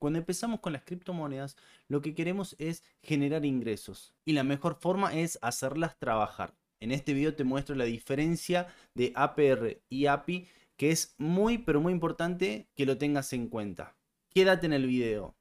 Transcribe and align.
Cuando 0.00 0.18
empezamos 0.18 0.60
con 0.60 0.72
las 0.72 0.82
criptomonedas, 0.82 1.58
lo 1.86 2.00
que 2.00 2.14
queremos 2.14 2.56
es 2.58 2.82
generar 3.02 3.44
ingresos 3.44 4.14
y 4.24 4.32
la 4.32 4.44
mejor 4.44 4.76
forma 4.80 5.14
es 5.14 5.38
hacerlas 5.42 5.98
trabajar. 5.98 6.54
En 6.80 6.90
este 6.90 7.12
video 7.12 7.34
te 7.34 7.44
muestro 7.44 7.74
la 7.74 7.84
diferencia 7.84 8.68
de 8.94 9.12
APR 9.14 9.82
y 9.90 10.06
API, 10.06 10.48
que 10.78 10.90
es 10.90 11.14
muy 11.18 11.58
pero 11.58 11.82
muy 11.82 11.92
importante 11.92 12.70
que 12.74 12.86
lo 12.86 12.96
tengas 12.96 13.34
en 13.34 13.48
cuenta. 13.48 13.94
Quédate 14.30 14.64
en 14.64 14.72
el 14.72 14.86
video. 14.86 15.36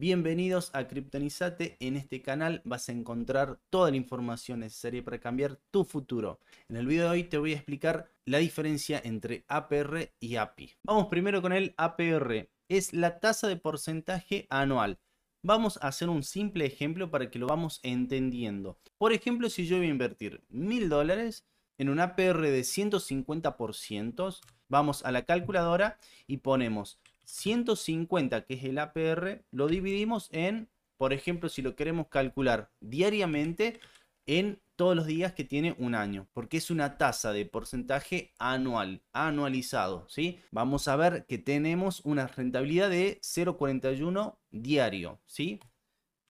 Bienvenidos 0.00 0.70
a 0.74 0.86
Kryptonizate. 0.86 1.76
En 1.80 1.96
este 1.96 2.22
canal 2.22 2.62
vas 2.64 2.88
a 2.88 2.92
encontrar 2.92 3.58
toda 3.68 3.90
la 3.90 3.96
información 3.96 4.60
necesaria 4.60 5.02
para 5.02 5.18
cambiar 5.18 5.58
tu 5.72 5.84
futuro. 5.84 6.38
En 6.68 6.76
el 6.76 6.86
video 6.86 7.06
de 7.06 7.10
hoy 7.10 7.24
te 7.24 7.36
voy 7.36 7.50
a 7.50 7.56
explicar 7.56 8.08
la 8.24 8.38
diferencia 8.38 9.02
entre 9.02 9.44
APR 9.48 10.12
y 10.20 10.36
API. 10.36 10.70
Vamos 10.84 11.08
primero 11.08 11.42
con 11.42 11.52
el 11.52 11.74
APR. 11.76 12.48
Es 12.68 12.92
la 12.92 13.18
tasa 13.18 13.48
de 13.48 13.56
porcentaje 13.56 14.46
anual. 14.50 15.00
Vamos 15.42 15.80
a 15.82 15.88
hacer 15.88 16.08
un 16.08 16.22
simple 16.22 16.64
ejemplo 16.64 17.10
para 17.10 17.28
que 17.28 17.40
lo 17.40 17.48
vamos 17.48 17.80
entendiendo. 17.82 18.78
Por 18.98 19.12
ejemplo, 19.12 19.50
si 19.50 19.66
yo 19.66 19.78
voy 19.78 19.86
a 19.86 19.90
invertir 19.90 20.44
mil 20.48 20.88
dólares 20.88 21.44
en 21.76 21.88
un 21.88 21.98
APR 21.98 22.42
de 22.42 22.60
150%, 22.60 24.38
vamos 24.68 25.04
a 25.04 25.10
la 25.10 25.24
calculadora 25.24 25.98
y 26.28 26.36
ponemos 26.36 27.00
150, 27.28 28.46
que 28.46 28.54
es 28.54 28.64
el 28.64 28.78
APR, 28.78 29.44
lo 29.50 29.68
dividimos 29.68 30.30
en, 30.32 30.70
por 30.96 31.12
ejemplo, 31.12 31.50
si 31.50 31.62
lo 31.62 31.76
queremos 31.76 32.08
calcular 32.08 32.72
diariamente, 32.80 33.78
en 34.26 34.60
todos 34.76 34.96
los 34.96 35.06
días 35.06 35.32
que 35.32 35.44
tiene 35.44 35.74
un 35.78 35.94
año, 35.94 36.28
porque 36.32 36.56
es 36.58 36.70
una 36.70 36.98
tasa 36.98 37.32
de 37.32 37.46
porcentaje 37.46 38.34
anual, 38.38 39.02
anualizado, 39.12 40.06
¿sí? 40.08 40.40
Vamos 40.50 40.88
a 40.88 40.96
ver 40.96 41.26
que 41.26 41.38
tenemos 41.38 42.00
una 42.04 42.26
rentabilidad 42.26 42.90
de 42.90 43.20
0,41 43.22 44.36
diario, 44.50 45.20
¿sí? 45.26 45.60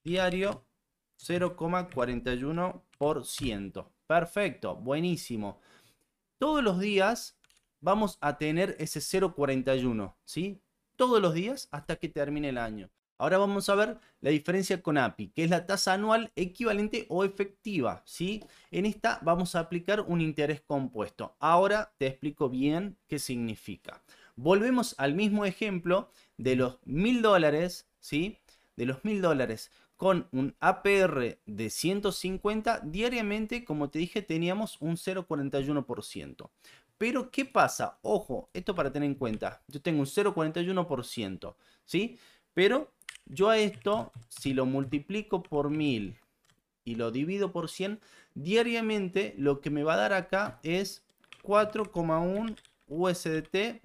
Diario 0.05 0.67
0,41%. 1.19 3.91
Perfecto, 4.07 4.77
buenísimo. 4.77 5.61
Todos 6.39 6.63
los 6.63 6.79
días 6.81 7.39
vamos 7.81 8.19
a 8.21 8.39
tener 8.39 8.77
ese 8.79 9.01
0,41, 9.01 10.15
¿sí? 10.25 10.63
Todos 10.99 11.23
los 11.23 11.33
días 11.33 11.69
hasta 11.71 11.97
que 11.97 12.09
termine 12.09 12.51
el 12.51 12.59
año. 12.59 12.91
Ahora 13.19 13.39
vamos 13.39 13.69
a 13.69 13.75
ver 13.75 13.99
la 14.21 14.31
diferencia 14.31 14.83
con 14.83 14.99
API, 14.99 15.29
que 15.29 15.45
es 15.45 15.51
la 15.51 15.65
tasa 15.65 15.95
anual 15.95 16.31
equivalente 16.37 17.07
o 17.09 17.25
efectiva. 17.25 18.03
¿sí? 18.05 18.45
En 18.71 18.85
esta 18.85 19.19
vamos 19.23 19.55
a 19.55 19.61
aplicar 19.61 20.03
un 20.03 20.21
interés 20.21 20.61
compuesto. 20.61 21.37
Ahora 21.39 21.95
te 21.99 22.07
explico 22.09 22.49
bien 22.49 22.99
qué 23.07 23.19
significa. 23.19 24.03
Volvemos 24.37 24.95
al 24.99 25.15
mismo 25.15 25.45
ejemplo 25.45 26.11
de 26.37 26.57
los 26.57 26.79
mil 26.85 27.23
dólares, 27.23 27.89
¿sí? 28.01 28.39
de 28.77 28.87
los 28.87 29.05
mil 29.05 29.23
dólares 29.23 29.71
con 29.97 30.29
un 30.31 30.55
APR 30.61 31.39
de 31.45 31.71
150 31.71 32.81
diariamente, 32.85 33.65
como 33.65 33.91
te 33.91 33.99
dije, 33.99 34.23
teníamos 34.23 34.81
un 34.81 34.97
0,41%. 34.97 36.51
Pero, 36.99 37.31
¿qué 37.31 37.45
pasa? 37.45 37.99
Ojo, 38.03 38.51
esto 38.53 38.75
para 38.75 38.93
tener 38.93 39.09
en 39.09 39.15
cuenta. 39.15 39.63
Yo 39.69 39.81
tengo 39.81 40.01
un 40.01 40.07
0,41%, 40.07 41.55
¿sí? 41.85 42.19
Pero 42.55 42.93
yo 43.25 43.49
a 43.49 43.59
esto, 43.59 44.13
si 44.29 44.53
lo 44.53 44.67
multiplico 44.67 45.43
por 45.43 45.71
1000 45.71 46.19
y 46.85 46.97
lo 46.97 47.11
divido 47.13 47.53
por 47.53 47.69
100, 47.69 48.01
diariamente 48.35 49.35
lo 49.39 49.61
que 49.61 49.71
me 49.71 49.85
va 49.85 49.95
a 49.95 49.99
dar 49.99 50.13
acá 50.13 50.59
es 50.63 51.05
4,1 51.45 52.57
USDT 52.89 53.81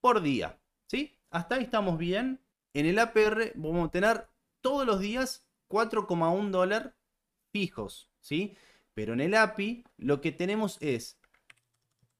por 0.00 0.20
día, 0.20 0.58
¿sí? 0.86 1.16
Hasta 1.30 1.54
ahí 1.54 1.62
estamos 1.62 1.96
bien. 1.96 2.40
En 2.74 2.86
el 2.86 2.98
APR 2.98 3.52
vamos 3.54 3.88
a 3.88 3.90
tener 3.90 4.26
todos 4.60 4.86
los 4.86 5.00
días 5.00 5.46
4,1 5.68 6.50
dólar 6.50 6.94
fijos, 7.50 8.10
¿sí? 8.20 8.56
Pero 8.94 9.14
en 9.14 9.20
el 9.20 9.34
API 9.34 9.84
lo 9.96 10.20
que 10.20 10.32
tenemos 10.32 10.76
es 10.80 11.18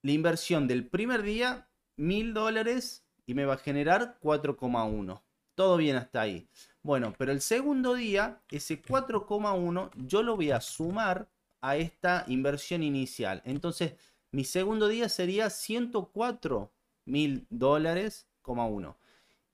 la 0.03 0.13
inversión 0.13 0.67
del 0.69 0.87
primer 0.87 1.23
día, 1.23 1.69
mil 1.97 2.35
dólares 2.35 3.05
y 3.27 3.35
me 3.35 3.45
va 3.45 3.55
a 3.55 3.59
generar 3.59 4.19
4,1. 4.21 5.23
Todo 5.55 5.77
bien 5.77 5.97
hasta 5.97 6.23
ahí. 6.23 6.49
Bueno, 6.83 7.15
pero 7.17 7.33
el 7.33 7.41
segundo 7.41 7.95
día, 7.95 8.43
ese 8.51 8.83
4,1 8.83 9.91
yo 9.97 10.23
lo 10.23 10.37
voy 10.37 10.51
a 10.51 10.61
sumar 10.61 11.29
a 11.61 11.77
esta 11.77 12.25
inversión 12.27 12.83
inicial. 12.83 13.43
Entonces, 13.45 13.95
mi 14.33 14.45
segundo 14.45 14.89
día 14.89 15.09
sería 15.09 15.51
104 15.51 16.73
mil 17.05 17.47
dólares, 17.51 18.27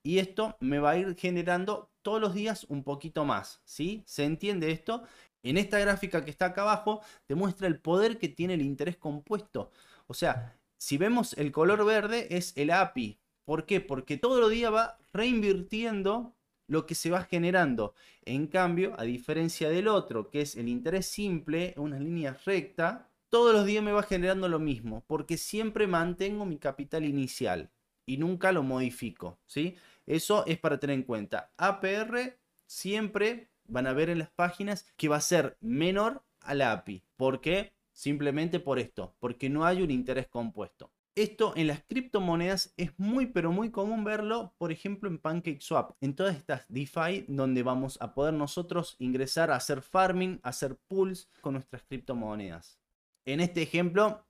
Y 0.01 0.17
esto 0.19 0.55
me 0.59 0.79
va 0.79 0.91
a 0.91 0.97
ir 0.97 1.15
generando 1.15 1.91
todos 2.01 2.21
los 2.21 2.33
días 2.33 2.65
un 2.69 2.83
poquito 2.83 3.25
más, 3.25 3.61
¿sí? 3.65 4.01
¿Se 4.05 4.23
entiende 4.23 4.71
esto? 4.71 5.03
En 5.43 5.57
esta 5.57 5.79
gráfica 5.79 6.23
que 6.23 6.31
está 6.31 6.47
acá 6.47 6.63
abajo, 6.63 7.01
te 7.25 7.35
muestra 7.35 7.67
el 7.67 7.79
poder 7.79 8.17
que 8.17 8.29
tiene 8.29 8.55
el 8.55 8.61
interés 8.61 8.97
compuesto. 8.97 9.71
O 10.07 10.13
sea, 10.13 10.57
si 10.77 10.97
vemos 10.97 11.33
el 11.33 11.51
color 11.51 11.85
verde 11.85 12.27
es 12.31 12.53
el 12.57 12.71
API. 12.71 13.19
¿Por 13.45 13.65
qué? 13.65 13.81
Porque 13.81 14.17
todo 14.17 14.45
el 14.47 14.53
día 14.53 14.69
va 14.69 14.97
reinvirtiendo 15.13 16.35
lo 16.67 16.85
que 16.85 16.95
se 16.95 17.09
va 17.09 17.23
generando. 17.23 17.95
En 18.23 18.47
cambio, 18.47 18.93
a 18.97 19.03
diferencia 19.03 19.69
del 19.69 19.87
otro, 19.87 20.29
que 20.29 20.41
es 20.41 20.55
el 20.55 20.69
interés 20.69 21.07
simple, 21.07 21.73
una 21.77 21.99
línea 21.99 22.37
recta, 22.45 23.09
todos 23.29 23.53
los 23.53 23.65
días 23.65 23.83
me 23.83 23.91
va 23.91 24.03
generando 24.03 24.47
lo 24.47 24.59
mismo, 24.59 25.03
porque 25.07 25.37
siempre 25.37 25.87
mantengo 25.87 26.45
mi 26.45 26.57
capital 26.57 27.05
inicial 27.05 27.69
y 28.05 28.17
nunca 28.17 28.51
lo 28.51 28.63
modifico, 28.63 29.39
¿sí? 29.45 29.75
Eso 30.05 30.45
es 30.47 30.57
para 30.57 30.79
tener 30.79 30.95
en 30.95 31.03
cuenta. 31.03 31.51
APR 31.57 32.37
siempre 32.65 33.49
van 33.69 33.87
a 33.87 33.93
ver 33.93 34.09
en 34.09 34.19
las 34.19 34.31
páginas 34.31 34.85
que 34.97 35.07
va 35.07 35.17
a 35.17 35.21
ser 35.21 35.57
menor 35.61 36.23
a 36.41 36.53
la 36.53 36.71
API. 36.71 37.03
¿Por 37.15 37.41
qué? 37.41 37.73
Simplemente 37.91 38.59
por 38.59 38.79
esto, 38.79 39.15
porque 39.19 39.49
no 39.49 39.65
hay 39.65 39.81
un 39.81 39.91
interés 39.91 40.27
compuesto. 40.27 40.91
Esto 41.15 41.53
en 41.57 41.67
las 41.67 41.83
criptomonedas 41.83 42.73
es 42.77 42.97
muy 42.97 43.25
pero 43.25 43.51
muy 43.51 43.71
común 43.71 44.05
verlo, 44.05 44.53
por 44.57 44.71
ejemplo 44.71 45.09
en 45.09 45.17
PancakeSwap, 45.17 45.97
en 45.99 46.15
todas 46.15 46.37
estas 46.37 46.65
DeFi 46.69 47.25
donde 47.27 47.61
vamos 47.61 47.97
a 47.99 48.13
poder 48.13 48.33
nosotros 48.33 48.95
ingresar 48.99 49.51
a 49.51 49.55
hacer 49.55 49.81
farming, 49.81 50.39
hacer 50.43 50.77
pools 50.87 51.27
con 51.41 51.55
nuestras 51.55 51.83
criptomonedas. 51.83 52.79
En 53.25 53.41
este 53.41 53.61
ejemplo 53.61 54.23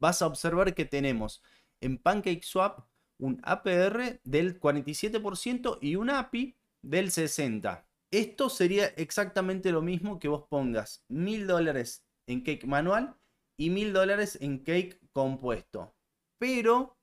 vas 0.00 0.22
a 0.22 0.26
observar 0.26 0.74
que 0.74 0.84
tenemos 0.84 1.40
en 1.80 1.98
PancakeSwap 1.98 2.80
un 3.18 3.40
APR 3.44 4.20
del 4.24 4.58
47% 4.58 5.78
y 5.80 5.94
un 5.94 6.10
API 6.10 6.56
del 6.82 7.10
60%. 7.10 7.84
Esto 8.14 8.48
sería 8.48 8.86
exactamente 8.96 9.72
lo 9.72 9.82
mismo 9.82 10.20
que 10.20 10.28
vos 10.28 10.44
pongas 10.48 11.04
mil 11.08 11.48
dólares 11.48 12.06
en 12.28 12.42
cake 12.42 12.64
manual 12.64 13.16
y 13.56 13.70
mil 13.70 13.92
dólares 13.92 14.38
en 14.40 14.58
cake 14.60 15.00
compuesto. 15.12 15.96
Pero 16.38 16.96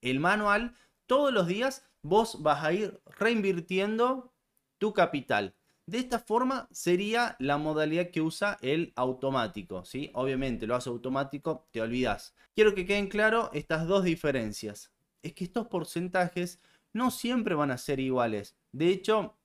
el 0.00 0.20
manual, 0.20 0.76
todos 1.08 1.32
los 1.32 1.48
días 1.48 1.84
vos 2.00 2.44
vas 2.44 2.62
a 2.62 2.72
ir 2.72 3.02
reinvirtiendo 3.06 4.32
tu 4.78 4.92
capital. 4.92 5.56
De 5.84 5.98
esta 5.98 6.20
forma 6.20 6.68
sería 6.70 7.34
la 7.40 7.58
modalidad 7.58 8.10
que 8.10 8.20
usa 8.20 8.56
el 8.62 8.92
automático, 8.94 9.84
¿sí? 9.84 10.12
Obviamente 10.14 10.68
lo 10.68 10.76
hace 10.76 10.90
automático, 10.90 11.66
te 11.72 11.80
olvidas. 11.80 12.36
Quiero 12.54 12.72
que 12.76 12.86
queden 12.86 13.08
claro 13.08 13.50
estas 13.52 13.88
dos 13.88 14.04
diferencias. 14.04 14.92
Es 15.24 15.34
que 15.34 15.42
estos 15.42 15.66
porcentajes 15.66 16.60
no 16.92 17.10
siempre 17.10 17.56
van 17.56 17.72
a 17.72 17.78
ser 17.78 17.98
iguales. 17.98 18.56
De 18.70 18.90
hecho, 18.90 19.36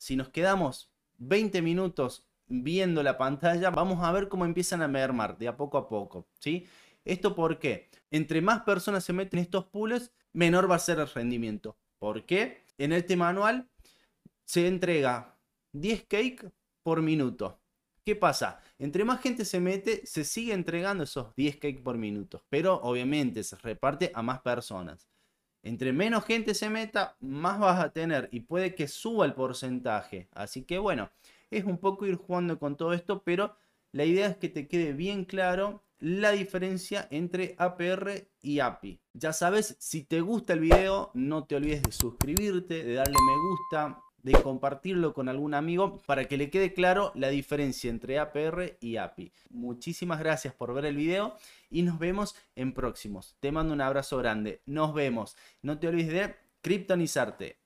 si 0.00 0.16
nos 0.16 0.30
quedamos 0.30 0.90
20 1.18 1.60
minutos 1.60 2.26
viendo 2.46 3.02
la 3.02 3.18
pantalla, 3.18 3.70
vamos 3.70 4.02
a 4.02 4.10
ver 4.10 4.28
cómo 4.28 4.46
empiezan 4.46 4.80
a 4.80 4.88
mermar 4.88 5.36
de 5.36 5.46
a 5.46 5.58
poco 5.58 5.76
a 5.76 5.88
poco, 5.88 6.26
¿sí? 6.40 6.66
¿Esto 7.04 7.34
por 7.34 7.58
qué? 7.58 7.90
Entre 8.10 8.40
más 8.40 8.62
personas 8.62 9.04
se 9.04 9.12
meten 9.12 9.38
en 9.38 9.44
estos 9.44 9.66
pools, 9.66 10.10
menor 10.32 10.70
va 10.70 10.76
a 10.76 10.78
ser 10.78 11.00
el 11.00 11.08
rendimiento. 11.08 11.76
¿Por 11.98 12.24
qué? 12.24 12.64
En 12.78 12.92
este 12.94 13.14
manual 13.14 13.68
se 14.46 14.66
entrega 14.66 15.38
10 15.72 16.04
cake 16.06 16.50
por 16.82 17.02
minuto. 17.02 17.60
¿Qué 18.02 18.16
pasa? 18.16 18.60
Entre 18.78 19.04
más 19.04 19.20
gente 19.20 19.44
se 19.44 19.60
mete, 19.60 20.06
se 20.06 20.24
sigue 20.24 20.54
entregando 20.54 21.04
esos 21.04 21.34
10 21.36 21.56
cake 21.58 21.82
por 21.82 21.98
minuto. 21.98 22.42
Pero 22.48 22.80
obviamente 22.82 23.44
se 23.44 23.56
reparte 23.56 24.10
a 24.14 24.22
más 24.22 24.40
personas. 24.40 25.10
Entre 25.62 25.92
menos 25.92 26.24
gente 26.24 26.54
se 26.54 26.70
meta, 26.70 27.16
más 27.20 27.58
vas 27.58 27.80
a 27.80 27.92
tener 27.92 28.28
y 28.32 28.40
puede 28.40 28.74
que 28.74 28.88
suba 28.88 29.26
el 29.26 29.34
porcentaje. 29.34 30.28
Así 30.32 30.62
que 30.62 30.78
bueno, 30.78 31.10
es 31.50 31.64
un 31.64 31.78
poco 31.78 32.06
ir 32.06 32.16
jugando 32.16 32.58
con 32.58 32.76
todo 32.76 32.92
esto, 32.92 33.22
pero 33.22 33.54
la 33.92 34.04
idea 34.04 34.28
es 34.28 34.36
que 34.36 34.48
te 34.48 34.68
quede 34.68 34.92
bien 34.92 35.24
claro 35.24 35.82
la 35.98 36.30
diferencia 36.30 37.06
entre 37.10 37.54
APR 37.58 38.28
y 38.40 38.60
API. 38.60 39.00
Ya 39.12 39.32
sabes, 39.32 39.76
si 39.78 40.04
te 40.04 40.22
gusta 40.22 40.54
el 40.54 40.60
video, 40.60 41.10
no 41.12 41.44
te 41.44 41.56
olvides 41.56 41.82
de 41.82 41.92
suscribirte, 41.92 42.82
de 42.82 42.94
darle 42.94 43.16
me 43.20 43.36
gusta, 43.38 44.02
de 44.22 44.32
compartirlo 44.32 45.14
con 45.14 45.28
algún 45.28 45.54
amigo 45.54 46.00
para 46.06 46.24
que 46.24 46.36
le 46.36 46.50
quede 46.50 46.74
claro 46.74 47.12
la 47.14 47.28
diferencia 47.28 47.90
entre 47.90 48.18
APR 48.18 48.76
y 48.80 48.96
API. 48.96 49.32
Muchísimas 49.50 50.18
gracias 50.18 50.54
por 50.54 50.74
ver 50.74 50.84
el 50.84 50.96
video 50.96 51.34
y 51.70 51.82
nos 51.82 51.98
vemos 51.98 52.36
en 52.56 52.72
próximos. 52.72 53.36
Te 53.40 53.52
mando 53.52 53.72
un 53.72 53.80
abrazo 53.80 54.18
grande. 54.18 54.62
Nos 54.66 54.94
vemos. 54.94 55.36
No 55.62 55.78
te 55.78 55.88
olvides 55.88 56.12
de 56.12 56.34
criptonizarte. 56.62 57.60